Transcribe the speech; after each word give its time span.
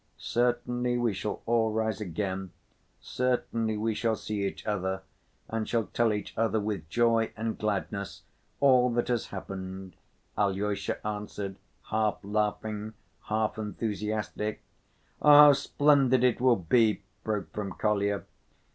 "Certainly 0.17 0.97
we 0.97 1.13
shall 1.13 1.43
all 1.45 1.71
rise 1.71 2.01
again, 2.01 2.49
certainly 3.01 3.77
we 3.77 3.93
shall 3.93 4.15
see 4.15 4.47
each 4.47 4.65
other 4.65 5.03
and 5.47 5.69
shall 5.69 5.83
tell 5.83 6.11
each 6.11 6.35
other 6.35 6.59
with 6.59 6.89
joy 6.89 7.31
and 7.37 7.55
gladness 7.55 8.23
all 8.59 8.89
that 8.93 9.09
has 9.09 9.27
happened!" 9.27 9.95
Alyosha 10.39 11.05
answered, 11.05 11.59
half 11.91 12.17
laughing, 12.23 12.95
half 13.25 13.59
enthusiastic. 13.59 14.63
"Ah, 15.21 15.45
how 15.49 15.53
splendid 15.53 16.23
it 16.23 16.41
will 16.41 16.55
be!" 16.55 17.03
broke 17.23 17.53
from 17.53 17.73
Kolya. 17.73 18.23